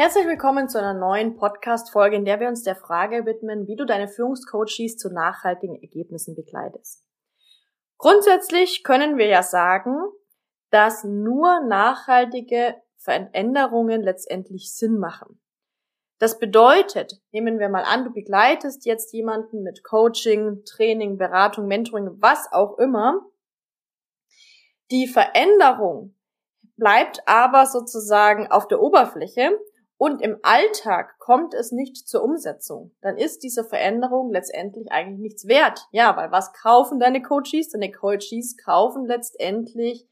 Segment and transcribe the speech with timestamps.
[0.00, 3.84] Herzlich willkommen zu einer neuen Podcast-Folge, in der wir uns der Frage widmen, wie du
[3.84, 7.04] deine Führungscoaches zu nachhaltigen Ergebnissen begleitest.
[7.98, 9.94] Grundsätzlich können wir ja sagen,
[10.70, 15.38] dass nur nachhaltige Veränderungen letztendlich Sinn machen.
[16.18, 22.08] Das bedeutet, nehmen wir mal an, du begleitest jetzt jemanden mit Coaching, Training, Beratung, Mentoring,
[22.22, 23.20] was auch immer.
[24.90, 26.16] Die Veränderung
[26.76, 29.60] bleibt aber sozusagen auf der Oberfläche
[30.00, 35.46] und im Alltag kommt es nicht zur Umsetzung, dann ist diese Veränderung letztendlich eigentlich nichts
[35.46, 35.88] wert.
[35.92, 37.68] Ja, weil was kaufen deine Coaches?
[37.68, 40.08] Deine Coaches kaufen letztendlich,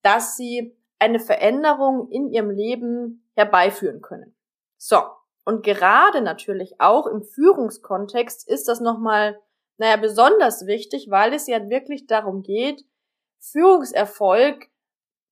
[0.00, 4.34] dass sie eine Veränderung in ihrem Leben herbeiführen können.
[4.78, 5.02] So.
[5.44, 9.38] Und gerade natürlich auch im Führungskontext ist das nochmal,
[9.76, 12.82] naja, besonders wichtig, weil es ja wirklich darum geht,
[13.40, 14.68] Führungserfolg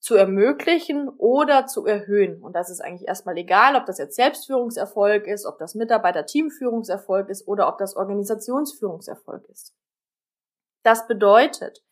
[0.06, 2.40] zu ermöglichen oder zu erhöhen.
[2.40, 7.48] Und das ist eigentlich erstmal egal, ob das jetzt Selbstführungserfolg ist, ob das Mitarbeiter-Teamführungserfolg ist
[7.48, 9.74] oder ob das Organisationsführungserfolg ist.
[10.84, 11.82] Das bedeutet,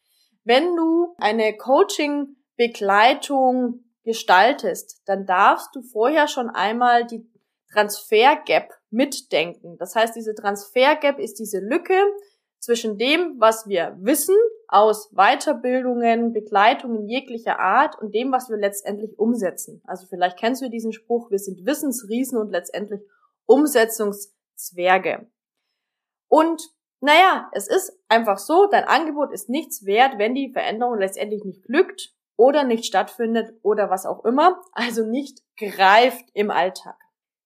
[0.45, 7.29] wenn du eine Coaching-Begleitung gestaltest, dann darfst du vorher schon einmal die
[7.73, 9.77] Transfer-Gap mitdenken.
[9.79, 12.01] Das heißt, diese Transfer-Gap ist diese Lücke
[12.61, 14.37] zwischen dem, was wir wissen
[14.75, 19.81] aus Weiterbildungen, Begleitungen jeglicher Art und dem, was wir letztendlich umsetzen.
[19.87, 23.01] Also vielleicht kennst du diesen Spruch, wir sind Wissensriesen und letztendlich
[23.47, 25.29] Umsetzungszwerge.
[26.27, 26.61] Und
[27.01, 31.63] naja, es ist einfach so, dein Angebot ist nichts wert, wenn die Veränderung letztendlich nicht
[31.63, 36.97] glückt oder nicht stattfindet oder was auch immer, also nicht greift im Alltag.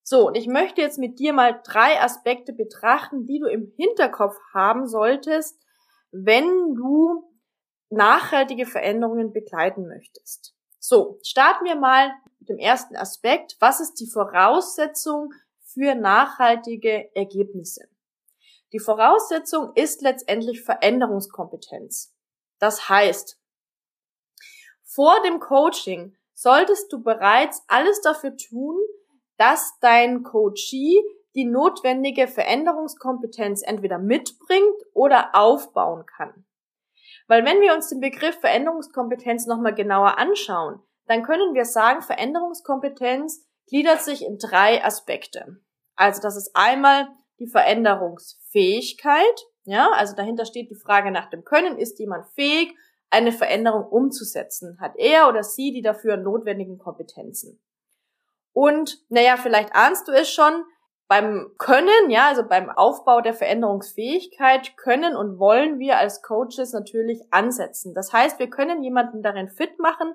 [0.03, 4.39] So, und ich möchte jetzt mit dir mal drei Aspekte betrachten, die du im Hinterkopf
[4.55, 5.61] haben solltest,
[6.11, 7.25] wenn du
[7.91, 10.55] nachhaltige Veränderungen begleiten möchtest.
[10.79, 13.57] So, starten wir mal mit dem ersten Aspekt.
[13.61, 15.33] Was ist die Voraussetzung
[15.63, 17.89] für nachhaltige Ergebnisse?
[18.73, 22.15] Die Voraussetzung ist letztendlich Veränderungskompetenz.
[22.59, 23.41] Das heißt,
[24.85, 28.79] vor dem Coaching solltest du bereits alles dafür tun,
[29.37, 31.01] dass dein Coachee
[31.39, 36.45] die notwendige Veränderungskompetenz entweder mitbringt oder aufbauen kann.
[37.29, 43.47] Weil wenn wir uns den Begriff Veränderungskompetenz nochmal genauer anschauen, dann können wir sagen, Veränderungskompetenz
[43.69, 45.61] gliedert sich in drei Aspekte.
[45.95, 47.07] Also das ist einmal
[47.39, 52.75] die Veränderungsfähigkeit, ja, also dahinter steht die Frage nach dem Können, ist jemand fähig,
[53.11, 54.79] eine Veränderung umzusetzen?
[54.81, 57.63] Hat er oder sie die dafür notwendigen Kompetenzen?
[58.53, 60.65] Und, naja, vielleicht ahnst du es schon,
[61.09, 67.23] beim Können, ja, also beim Aufbau der Veränderungsfähigkeit können und wollen wir als Coaches natürlich
[67.31, 67.95] ansetzen.
[67.95, 70.13] Das heißt, wir können jemanden darin fit machen,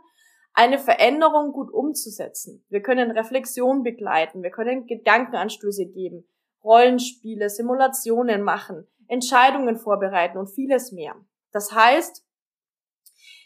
[0.54, 2.64] eine Veränderung gut umzusetzen.
[2.70, 6.30] Wir können Reflexion begleiten, wir können Gedankenanstöße geben,
[6.64, 11.16] Rollenspiele, Simulationen machen, Entscheidungen vorbereiten und vieles mehr.
[11.52, 12.24] Das heißt,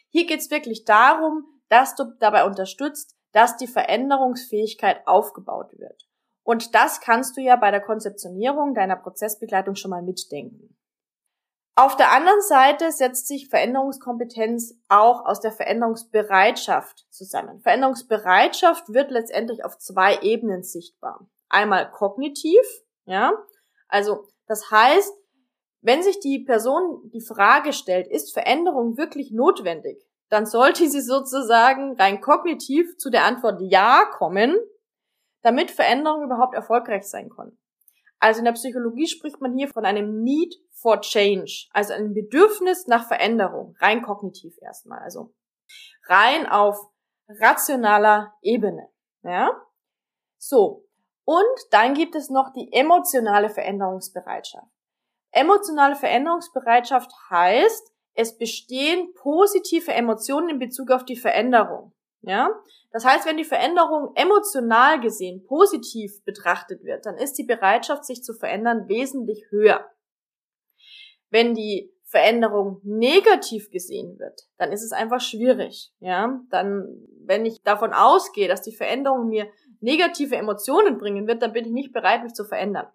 [0.10, 6.08] hier geht es wirklich darum, dass du dabei unterstützt, dass die Veränderungsfähigkeit aufgebaut wird.
[6.48, 10.78] Und das kannst du ja bei der Konzeptionierung deiner Prozessbegleitung schon mal mitdenken.
[11.76, 17.60] Auf der anderen Seite setzt sich Veränderungskompetenz auch aus der Veränderungsbereitschaft zusammen.
[17.60, 21.28] Veränderungsbereitschaft wird letztendlich auf zwei Ebenen sichtbar.
[21.50, 22.62] Einmal kognitiv,
[23.04, 23.34] ja,
[23.90, 25.14] also das heißt,
[25.82, 31.98] wenn sich die Person die Frage stellt, ist Veränderung wirklich notwendig, dann sollte sie sozusagen
[31.98, 34.56] rein kognitiv zu der Antwort Ja kommen
[35.42, 37.58] damit Veränderungen überhaupt erfolgreich sein können.
[38.20, 42.88] Also in der Psychologie spricht man hier von einem Need for Change, also einem Bedürfnis
[42.88, 45.34] nach Veränderung, rein kognitiv erstmal, also
[46.08, 46.78] rein auf
[47.28, 48.90] rationaler Ebene,
[49.24, 49.52] ja?
[50.38, 50.86] So.
[51.26, 54.72] Und dann gibt es noch die emotionale Veränderungsbereitschaft.
[55.32, 61.94] Emotionale Veränderungsbereitschaft heißt, es bestehen positive Emotionen in Bezug auf die Veränderung.
[62.22, 62.50] Ja?
[62.92, 68.24] Das heißt, wenn die Veränderung emotional gesehen positiv betrachtet wird, dann ist die Bereitschaft, sich
[68.24, 69.86] zu verändern, wesentlich höher.
[71.30, 76.40] Wenn die Veränderung negativ gesehen wird, dann ist es einfach schwierig, ja.
[76.50, 79.50] Dann, wenn ich davon ausgehe, dass die Veränderung mir
[79.82, 82.88] negative Emotionen bringen wird, dann bin ich nicht bereit, mich zu verändern.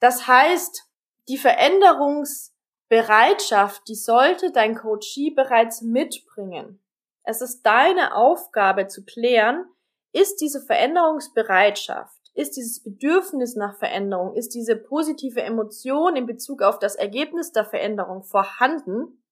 [0.00, 0.88] Das heißt,
[1.28, 6.81] die Veränderungsbereitschaft, die sollte dein Coachee bereits mitbringen.
[7.24, 9.64] Es ist deine Aufgabe zu klären,
[10.12, 16.78] ist diese Veränderungsbereitschaft, ist dieses Bedürfnis nach Veränderung, ist diese positive Emotion in Bezug auf
[16.78, 19.22] das Ergebnis der Veränderung vorhanden,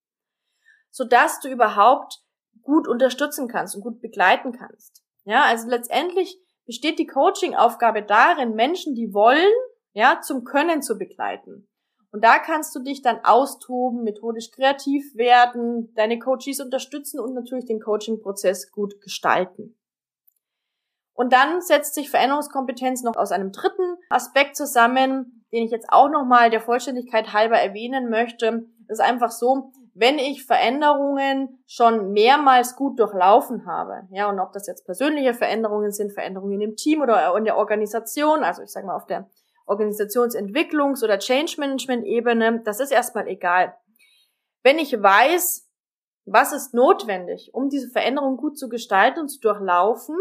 [0.91, 2.23] sodass du überhaupt
[2.63, 5.03] gut unterstützen kannst und gut begleiten kannst.
[5.25, 9.53] Ja, also letztendlich besteht die Coaching-Aufgabe darin, Menschen, die wollen,
[9.93, 11.70] ja, zum Können zu begleiten.
[12.13, 17.67] Und da kannst du dich dann austoben, methodisch kreativ werden, deine Coaches unterstützen und natürlich
[17.67, 19.77] den Coaching-Prozess gut gestalten.
[21.15, 26.09] Und dann setzt sich Veränderungskompetenz noch aus einem dritten Aspekt zusammen, den ich jetzt auch
[26.09, 28.67] nochmal der Vollständigkeit halber erwähnen möchte.
[28.89, 34.53] Das ist einfach so, wenn ich Veränderungen schon mehrmals gut durchlaufen habe, ja, und ob
[34.53, 38.87] das jetzt persönliche Veränderungen sind, Veränderungen im Team oder in der Organisation, also ich sage
[38.87, 39.29] mal auf der
[39.71, 43.77] Organisationsentwicklungs- oder Change Management-Ebene, das ist erstmal egal.
[44.63, 45.69] Wenn ich weiß,
[46.27, 50.17] was ist notwendig, um diese Veränderung gut zu gestalten und zu durchlaufen,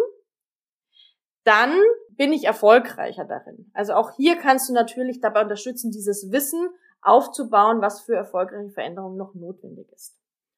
[1.44, 1.74] dann
[2.12, 3.72] bin ich erfolgreicher darin.
[3.74, 6.70] Also auch hier kannst du natürlich dabei unterstützen, dieses Wissen
[7.02, 10.18] aufzubauen, was für erfolgreiche Veränderungen noch notwendig ist.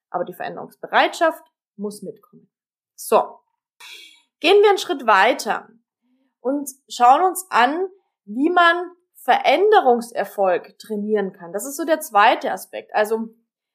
[0.09, 1.43] Aber die Veränderungsbereitschaft
[1.77, 2.51] muss mitkommen.
[2.95, 3.39] So.
[4.39, 5.69] Gehen wir einen Schritt weiter
[6.39, 7.87] und schauen uns an,
[8.25, 8.91] wie man
[9.23, 11.53] Veränderungserfolg trainieren kann.
[11.53, 12.93] Das ist so der zweite Aspekt.
[12.93, 13.29] Also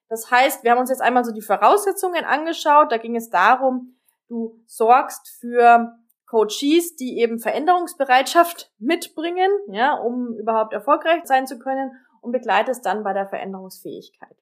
[0.09, 2.91] das heißt, wir haben uns jetzt einmal so die Voraussetzungen angeschaut.
[2.91, 3.97] Da ging es darum,
[4.29, 5.97] du sorgst für
[6.27, 13.05] Coaches, die eben Veränderungsbereitschaft mitbringen, ja, um überhaupt erfolgreich sein zu können und begleitest dann
[13.05, 14.37] bei der Veränderungsfähigkeit.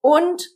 [0.00, 0.46] Und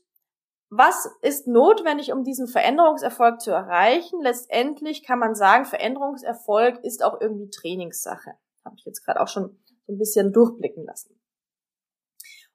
[0.71, 4.21] was ist notwendig, um diesen Veränderungserfolg zu erreichen?
[4.23, 8.35] Letztendlich kann man sagen, Veränderungserfolg ist auch irgendwie Trainingssache
[8.69, 11.19] habe ich jetzt gerade auch schon so ein bisschen durchblicken lassen.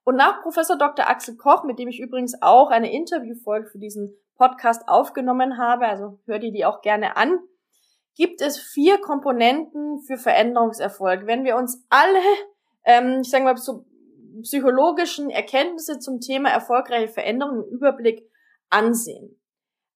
[0.03, 1.09] Und nach Professor Dr.
[1.09, 6.19] Axel Koch, mit dem ich übrigens auch eine Interviewfolge für diesen Podcast aufgenommen habe, also
[6.25, 7.39] hör dir die auch gerne an,
[8.15, 11.25] gibt es vier Komponenten für Veränderungserfolg.
[11.25, 12.19] Wenn wir uns alle,
[12.83, 13.85] ähm, ich sage mal, so
[14.41, 18.29] psychologischen Erkenntnisse zum Thema erfolgreiche Veränderung im Überblick
[18.69, 19.39] ansehen.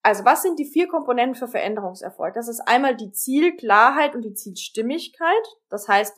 [0.07, 2.33] Also was sind die vier Komponenten für Veränderungserfolg?
[2.33, 5.44] Das ist einmal die Zielklarheit und die Zielstimmigkeit.
[5.68, 6.15] Das heißt,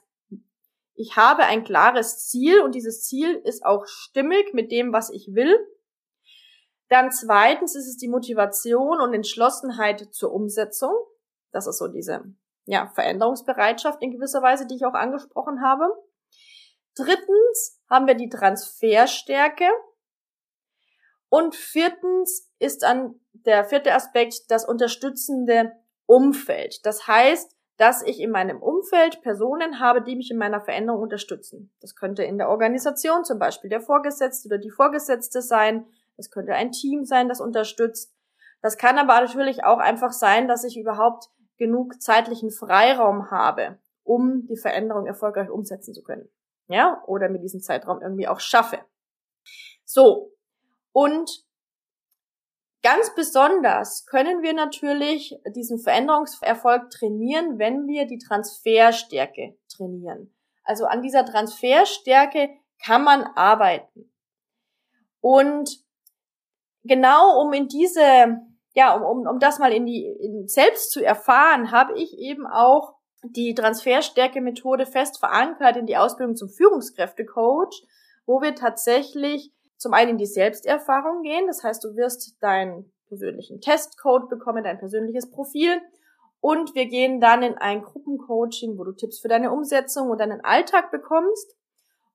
[0.94, 5.34] ich habe ein klares Ziel und dieses Ziel ist auch stimmig mit dem, was ich
[5.34, 5.58] will.
[6.90, 10.94] Dann zweitens ist es die Motivation und Entschlossenheit zur Umsetzung.
[11.52, 12.26] Das ist so diese
[12.66, 15.86] ja, Veränderungsbereitschaft in gewisser Weise, die ich auch angesprochen habe.
[16.96, 19.66] Drittens haben wir die Transferstärke.
[21.30, 25.72] Und viertens ist dann der vierte Aspekt das unterstützende
[26.06, 26.86] Umfeld.
[26.86, 31.72] Das heißt, dass ich in meinem Umfeld Personen habe, die mich in meiner Veränderung unterstützen.
[31.80, 35.86] Das könnte in der Organisation zum Beispiel der Vorgesetzte oder die Vorgesetzte sein.
[36.18, 38.14] Das könnte ein Team sein, das unterstützt.
[38.62, 44.46] Das kann aber natürlich auch einfach sein, dass ich überhaupt genug zeitlichen Freiraum habe, um
[44.48, 46.28] die Veränderung erfolgreich umsetzen zu können.
[46.68, 48.80] Ja, oder mit diesem Zeitraum irgendwie auch schaffe.
[49.86, 50.34] So.
[51.00, 51.46] Und
[52.82, 60.34] Ganz besonders können wir natürlich diesen Veränderungserfolg trainieren, wenn wir die Transferstärke trainieren.
[60.64, 62.50] Also an dieser Transferstärke
[62.82, 64.10] kann man arbeiten.
[65.20, 65.84] Und
[66.84, 68.38] genau um in diese,
[68.74, 72.48] ja, um, um, um das mal in die in selbst zu erfahren, habe ich eben
[72.48, 77.86] auch die Transferstärke-Methode fest verankert in die Ausbildung zum Führungskräftecoach,
[78.26, 81.48] wo wir tatsächlich zum einen in die Selbsterfahrung gehen.
[81.48, 85.82] Das heißt, du wirst deinen persönlichen Testcode bekommen, dein persönliches Profil.
[86.42, 90.44] Und wir gehen dann in ein Gruppencoaching, wo du Tipps für deine Umsetzung und deinen
[90.44, 91.56] Alltag bekommst.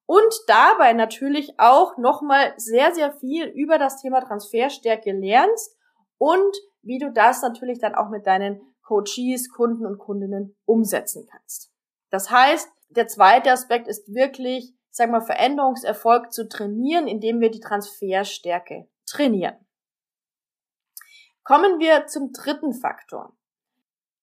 [0.07, 5.77] Und dabei natürlich auch nochmal sehr, sehr viel über das Thema Transferstärke lernst
[6.19, 11.73] und wie du das natürlich dann auch mit deinen Coaches, Kunden und Kundinnen umsetzen kannst.
[12.11, 17.61] Das heißt, der zweite Aspekt ist wirklich sag mal, Veränderungserfolg zu trainieren, indem wir die
[17.61, 19.57] Transferstärke trainieren.
[21.43, 23.37] Kommen wir zum dritten Faktor.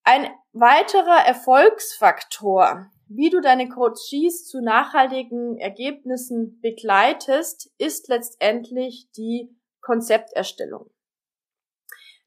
[0.03, 10.89] Ein weiterer Erfolgsfaktor, wie du deine Coaches zu nachhaltigen Ergebnissen begleitest, ist letztendlich die Konzepterstellung.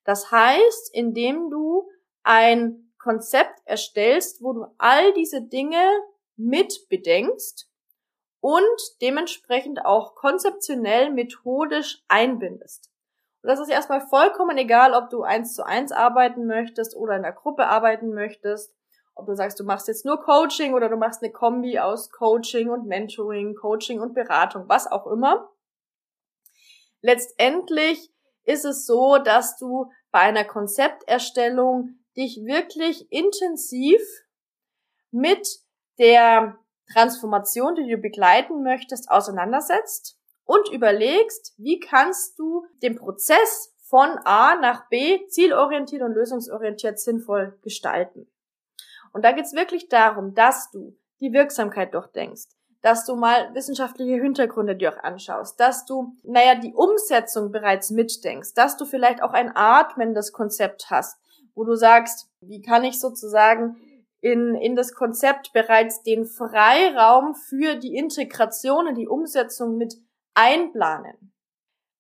[0.04, 1.88] Das heißt, indem du
[2.22, 5.82] ein Konzept erstellst, wo du all diese Dinge
[6.36, 7.70] mit bedenkst
[8.44, 12.90] und dementsprechend auch konzeptionell methodisch einbindest.
[13.42, 17.22] Und das ist erstmal vollkommen egal, ob du eins zu eins arbeiten möchtest oder in
[17.22, 18.76] der Gruppe arbeiten möchtest.
[19.14, 22.68] Ob du sagst, du machst jetzt nur Coaching oder du machst eine Kombi aus Coaching
[22.68, 25.50] und Mentoring, Coaching und Beratung, was auch immer.
[27.00, 34.02] Letztendlich ist es so, dass du bei einer Konzepterstellung dich wirklich intensiv
[35.12, 35.48] mit
[35.98, 36.58] der
[36.92, 44.56] Transformation, die du begleiten möchtest, auseinandersetzt und überlegst, wie kannst du den Prozess von A
[44.56, 48.26] nach B zielorientiert und lösungsorientiert sinnvoll gestalten.
[49.12, 52.48] Und da geht's wirklich darum, dass du die Wirksamkeit durchdenkst,
[52.82, 58.54] dass du mal wissenschaftliche Hintergründe dir auch anschaust, dass du, naja, die Umsetzung bereits mitdenkst,
[58.54, 61.18] dass du vielleicht auch ein atmendes Konzept hast,
[61.54, 63.76] wo du sagst, wie kann ich sozusagen
[64.24, 69.96] in, in das Konzept bereits den Freiraum für die Integration und die Umsetzung mit
[70.32, 71.34] einplanen.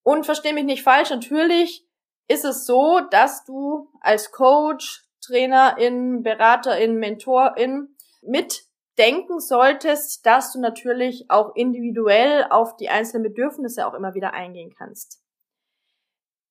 [0.02, 1.86] Und versteh mich nicht falsch, natürlich
[2.26, 11.26] ist es so, dass du als Coach, Trainerin, Beraterin, Mentorin mitdenken solltest, dass du natürlich
[11.28, 15.22] auch individuell auf die einzelnen Bedürfnisse auch immer wieder eingehen kannst.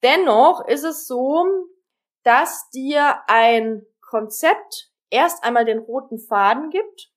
[0.03, 1.47] Dennoch ist es so,
[2.21, 7.11] dass dir ein Konzept erst einmal den roten Faden gibt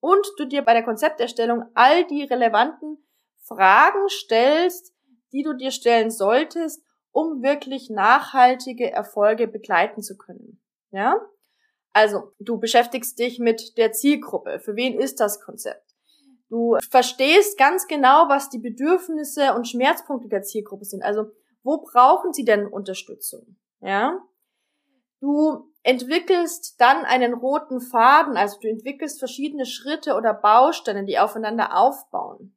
[0.00, 2.98] und du dir bei der Konzepterstellung all die relevanten
[3.42, 4.94] Fragen stellst,
[5.32, 10.62] die du dir stellen solltest, um wirklich nachhaltige Erfolge begleiten zu können.
[10.90, 11.20] Ja?
[11.92, 14.60] Also, du beschäftigst dich mit der Zielgruppe.
[14.60, 15.94] Für wen ist das Konzept?
[16.48, 21.02] Du verstehst ganz genau, was die Bedürfnisse und Schmerzpunkte der Zielgruppe sind.
[21.02, 21.32] Also,
[21.62, 23.56] wo brauchen sie denn Unterstützung?
[23.80, 24.18] Ja?
[25.20, 31.76] Du entwickelst dann einen roten Faden, also du entwickelst verschiedene Schritte oder Bausteine, die aufeinander
[31.76, 32.56] aufbauen.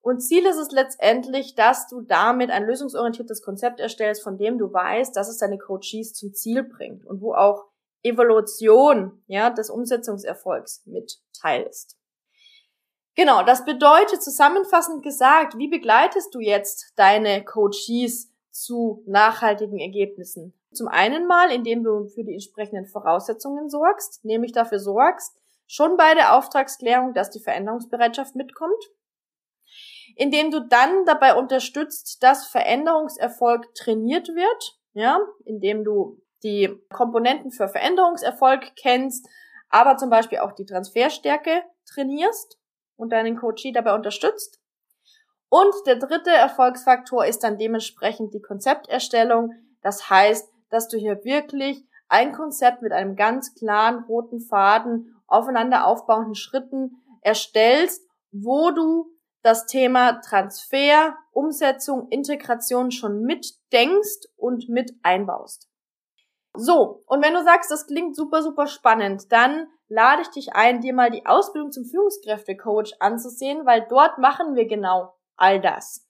[0.00, 4.72] Und Ziel ist es letztendlich, dass du damit ein lösungsorientiertes Konzept erstellst, von dem du
[4.72, 7.66] weißt, dass es deine Coaches zum Ziel bringt und wo auch
[8.02, 11.96] Evolution, ja, des Umsetzungserfolgs mit Teil ist.
[13.14, 20.54] Genau, das bedeutet zusammenfassend gesagt, wie begleitest du jetzt deine Coaches zu nachhaltigen Ergebnissen?
[20.72, 26.14] Zum einen mal, indem du für die entsprechenden Voraussetzungen sorgst, nämlich dafür sorgst, schon bei
[26.14, 28.90] der Auftragsklärung, dass die Veränderungsbereitschaft mitkommt,
[30.16, 37.68] indem du dann dabei unterstützt, dass Veränderungserfolg trainiert wird, ja, indem du die Komponenten für
[37.68, 39.26] Veränderungserfolg kennst,
[39.68, 42.58] aber zum Beispiel auch die Transferstärke trainierst
[42.96, 44.61] und deinen Coachee dabei unterstützt.
[45.52, 49.52] Und der dritte Erfolgsfaktor ist dann dementsprechend die Konzepterstellung.
[49.82, 55.86] Das heißt, dass du hier wirklich ein Konzept mit einem ganz klaren roten Faden aufeinander
[55.86, 59.10] aufbauenden Schritten erstellst, wo du
[59.42, 65.68] das Thema Transfer, Umsetzung, Integration schon mitdenkst und mit einbaust.
[66.54, 70.80] So, und wenn du sagst, das klingt super, super spannend, dann lade ich dich ein,
[70.80, 76.06] dir mal die Ausbildung zum Führungskräftecoach anzusehen, weil dort machen wir genau all das.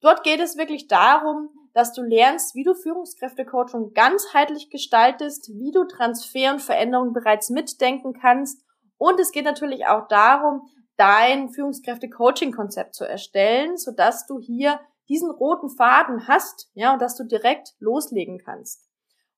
[0.00, 5.84] Dort geht es wirklich darum, dass du lernst, wie du Führungskräftecoaching ganzheitlich gestaltest, wie du
[5.84, 8.62] Transfer und Veränderung bereits mitdenken kannst.
[8.96, 10.62] Und es geht natürlich auch darum,
[10.96, 17.24] dein Führungskräfte-Coaching-Konzept zu erstellen, sodass du hier diesen roten Faden hast, ja, und dass du
[17.24, 18.88] direkt loslegen kannst.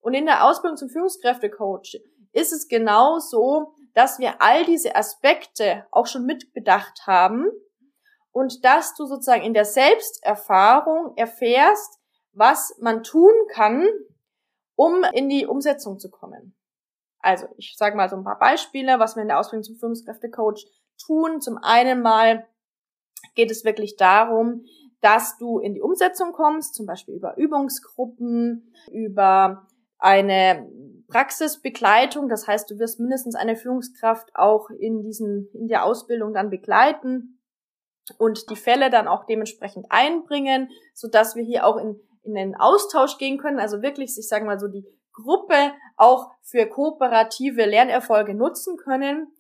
[0.01, 1.99] Und in der Ausbildung zum Führungskräfte-Coach
[2.33, 7.47] ist es genau so, dass wir all diese Aspekte auch schon mitbedacht haben
[8.33, 11.99] und dass du sozusagen in der Selbsterfahrung erfährst,
[12.33, 13.87] was man tun kann,
[14.77, 16.55] um in die Umsetzung zu kommen.
[17.19, 20.67] Also, ich sage mal so ein paar Beispiele, was wir in der Ausbildung zum Führungskräftecoach
[20.99, 21.41] tun.
[21.41, 22.47] Zum einen mal
[23.35, 24.65] geht es wirklich darum,
[25.01, 29.67] dass du in die Umsetzung kommst, zum Beispiel über Übungsgruppen, über
[29.99, 30.71] eine
[31.09, 32.29] Praxisbegleitung.
[32.29, 37.40] Das heißt, du wirst mindestens eine Führungskraft auch in diesen, in der Ausbildung dann begleiten
[38.19, 42.57] und die Fälle dann auch dementsprechend einbringen, so dass wir hier auch in in den
[42.57, 48.35] Austausch gehen können, also wirklich, ich sage mal so, die Gruppe auch für kooperative Lernerfolge
[48.35, 49.33] nutzen können.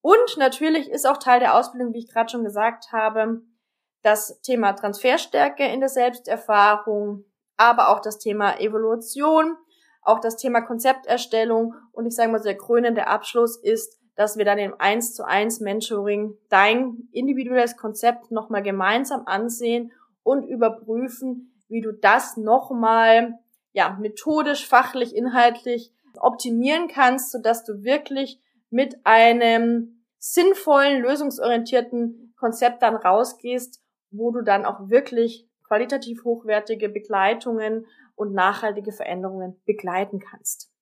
[0.00, 3.42] Und natürlich ist auch Teil der Ausbildung, wie ich gerade schon gesagt habe,
[4.02, 7.24] das Thema Transferstärke in der Selbsterfahrung,
[7.56, 9.56] aber auch das Thema Evolution,
[10.02, 14.58] auch das Thema Konzepterstellung und ich sage mal der krönende Abschluss ist, dass wir dann
[14.58, 19.92] im 1 zu 1 Mentoring dein individuelles Konzept nochmal gemeinsam ansehen
[20.24, 23.38] und überprüfen, wie du das nochmal,
[23.72, 32.96] ja, methodisch, fachlich, inhaltlich optimieren kannst, sodass du wirklich mit einem sinnvollen, lösungsorientierten Konzept dann
[32.96, 40.72] rausgehst, wo du dann auch wirklich qualitativ hochwertige Begleitungen und nachhaltige Veränderungen begleiten kannst.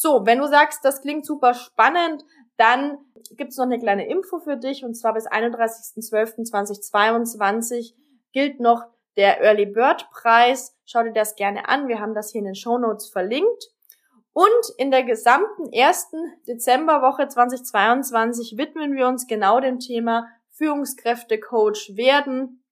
[0.00, 2.22] So, wenn du sagst, das klingt super spannend,
[2.56, 2.98] dann
[3.36, 7.94] gibt's noch eine kleine Info für dich und zwar bis 31.12.2022
[8.32, 8.84] gilt noch
[9.16, 10.76] der Early Bird Preis.
[10.84, 11.86] Schau dir das gerne an.
[11.88, 13.70] Wir haben das hier in den Show Notes verlinkt.
[14.32, 22.64] Und in der gesamten ersten Dezemberwoche 2022 widmen wir uns genau dem Thema Führungskräfte-Coach werden.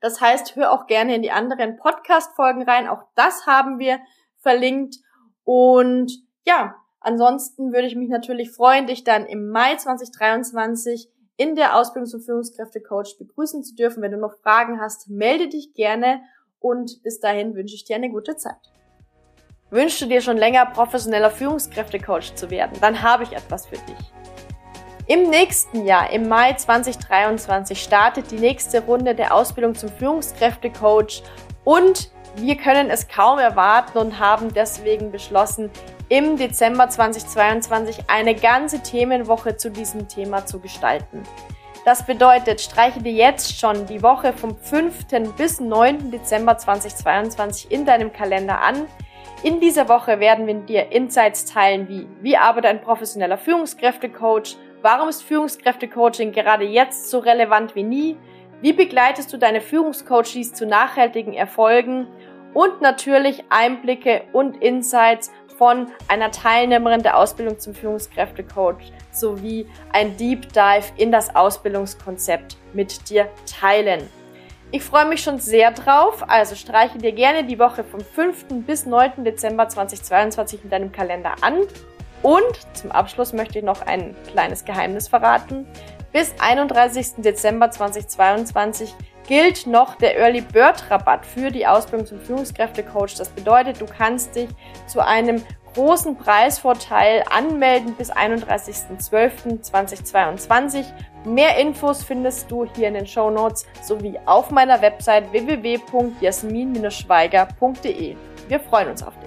[0.00, 2.86] Das heißt, hör auch gerne in die anderen Podcast-Folgen rein.
[2.86, 3.98] Auch das haben wir
[4.42, 4.96] verlinkt.
[5.44, 11.76] Und ja, ansonsten würde ich mich natürlich freuen, dich dann im Mai 2023 in der
[11.76, 14.02] Ausbildung zum Führungskräfte-Coach begrüßen zu dürfen.
[14.02, 16.22] Wenn du noch Fragen hast, melde dich gerne
[16.60, 18.70] und bis dahin wünsche ich dir eine gute Zeit.
[19.70, 22.78] Wünschst du dir schon länger professioneller Führungskräfte-Coach zu werden?
[22.80, 24.12] Dann habe ich etwas für dich.
[25.06, 31.22] Im nächsten Jahr, im Mai 2023, startet die nächste Runde der Ausbildung zum Führungskräfte-Coach
[31.64, 35.70] und wir können es kaum erwarten und haben deswegen beschlossen,
[36.08, 41.22] im Dezember 2022 eine ganze Themenwoche zu diesem Thema zu gestalten.
[41.84, 45.06] Das bedeutet, streiche dir jetzt schon die Woche vom 5.
[45.36, 46.10] bis 9.
[46.10, 48.86] Dezember 2022 in deinem Kalender an.
[49.42, 55.10] In dieser Woche werden wir dir Insights teilen wie, wie arbeitet ein professioneller Führungskräftecoach, warum
[55.10, 58.16] ist Führungskräftecoaching gerade jetzt so relevant wie nie,
[58.62, 62.06] wie begleitest du deine Führungscoaches zu nachhaltigen Erfolgen
[62.54, 70.52] und natürlich Einblicke und Insights von einer Teilnehmerin der Ausbildung zum Führungskräftecoach sowie ein Deep
[70.52, 73.28] Dive in das Ausbildungskonzept mit dir
[73.60, 74.08] teilen.
[74.70, 78.46] Ich freue mich schon sehr drauf, also streiche dir gerne die Woche vom 5.
[78.66, 79.22] bis 9.
[79.24, 81.60] Dezember 2022 in deinem Kalender an.
[82.22, 85.66] Und zum Abschluss möchte ich noch ein kleines Geheimnis verraten.
[86.12, 87.16] Bis 31.
[87.18, 88.94] Dezember 2022
[89.26, 93.16] gilt noch der Early Bird Rabatt für die Ausbildung zum Führungskräftecoach.
[93.16, 94.48] Das bedeutet, du kannst dich
[94.86, 95.42] zu einem
[95.74, 100.84] großen Preisvorteil anmelden bis 31.12.2022.
[101.24, 108.16] Mehr Infos findest du hier in den Show Notes sowie auf meiner Website www.jasmin-schweiger.de.
[108.48, 109.23] Wir freuen uns auf dich.